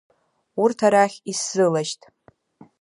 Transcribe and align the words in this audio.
Урҭ 0.61 0.79
арахь 0.87 1.17
исзылашьҭ! 1.31 1.99